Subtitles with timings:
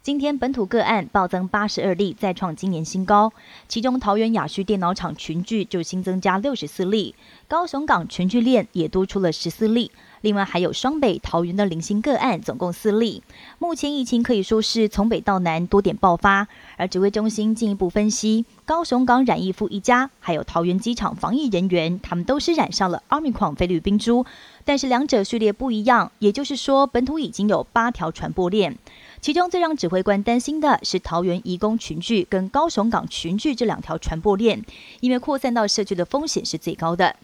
[0.00, 3.32] 今天本土个案暴增八十二例，再创今年新高。
[3.66, 7.14] 其中桃园雅旭电脑厂群聚就新增加六十四例，
[7.46, 9.90] 高雄港群聚链也多出了十四例。
[10.22, 13.22] 另外还有双北、桃园的零星个案，总共四例。
[13.58, 16.48] 目前疫情可以说是从北到南多点爆发。
[16.76, 24.24] 而指挥中心进一步分析，高雄港染疫夫一家，还有桃园机场防疫人员，他们都是染上了奥密克戎菲律宾株，
[24.64, 28.76] 但是两者序列不一样，也就是说本土已经有八条传播链。
[29.20, 34.64] 其中最让指挥官担心的是桃园移工群聚跟高雄港群聚这两条传播链，
[35.00, 37.16] 因为扩散到社区的风险是最高的。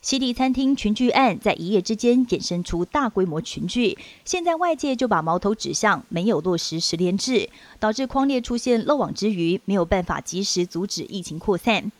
[0.00, 11.90] 西地餐厅群聚案在一夜之间衍生出大规模群聚，现在外界就把矛头指向没有落实十连制，导致框列出现漏网之鱼，没有办法及时阻止疫情扩散。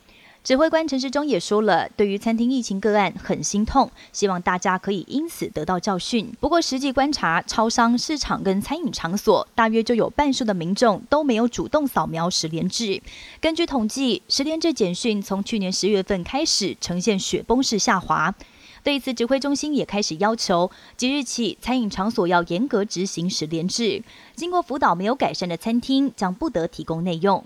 [0.49, 6.35] 指挥官陈时中也说了，对于餐厅疫情个案很心痛，希望大家可以因此得到教训。
[6.41, 13.03] 不过实际观察，超商、市场跟餐饮场所，大约就有半数的民众都没有主动扫描十连制。
[13.43, 18.35] 根据统计，十连制简讯从去年十月份开始呈现雪崩式下滑。
[18.83, 24.03] 对此，指挥中心也开始要求，即日起餐饮场所要严格执行十连制。
[24.35, 27.45] 经过辅导没有改善的餐厅，将不得提供内用。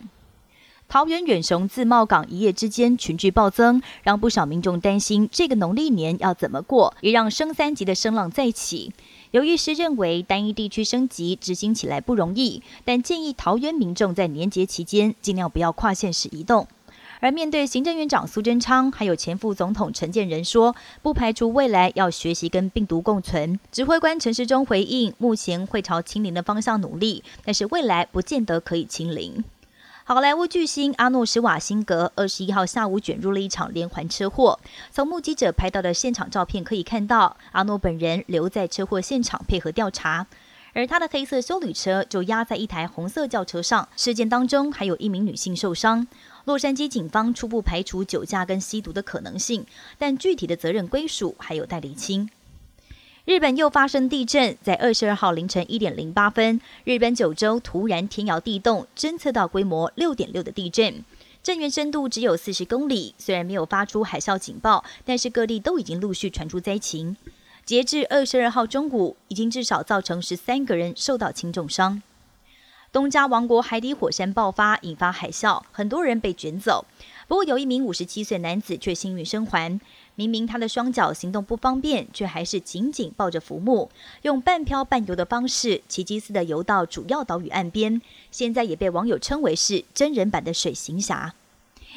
[0.92, 8.92] 桃园远雄自贸港一夜之间群聚暴增，让不少民众担心这个农历年要怎么过，也让升三级的声浪再起。
[9.30, 16.68] 有医师认为，单一地区升级执行起来不容易，但建议桃园民众在年节期间尽量不要跨县市移动。
[17.20, 23.58] 而面对行政院长苏贞昌，还有前副总统陈建仁说，不排除未来要学习跟病毒共存。
[23.70, 29.42] 指挥官陈时中回应，目前会朝清零的方向努力，但是未来不见得可以清零。
[30.04, 34.58] 好莱坞巨星阿诺·施瓦辛格二十一号下午卷入了一场连环车祸。
[34.90, 40.26] 从目击者拍到的现场照片可以看到，阿诺本人留在车祸现场配合调查，
[40.72, 43.88] 而他的黑色修旅车就压在一台红色轿车上。
[43.96, 46.04] 事件当中还有一名女性受伤。
[46.46, 49.64] 洛杉矶警方初步排除酒驾跟吸毒的可能性，
[49.98, 52.28] 但具体的责任归属还有待厘清。
[53.24, 61.04] 日本又发生地震，在二十二号凌晨一点零八分，日本九州突然天摇地动，侦测到规模六点六的地震，
[61.40, 63.14] 震源深度只有四十公里。
[63.18, 67.16] 虽然没有发出海啸警报，但是各地都已经陆续传出灾情。
[67.64, 72.02] 截至二十二号中午，已经至少造成十三个人受到轻重伤。
[72.92, 76.84] 东加王国海底火山爆发，引发海啸，很多人被卷走。
[77.26, 79.80] 不过有一名五十七岁男子却幸运生还。
[80.14, 83.88] 明明他的双脚行动不方便，却还是紧紧抱着浮木，
[84.20, 88.02] 用半漂半游的方式，奇迹似的游到主要岛屿岸边。
[88.30, 91.32] 现在也被网友称为是真人版的水行侠。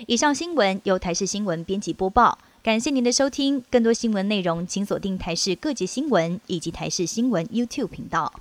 [0.08, 3.62] 以上新闻由台视新闻编辑播报，感谢您的收听。
[3.70, 8.32] 更多新闻内容，请锁定台视各界新闻以及台视新闻 YouTube 频道。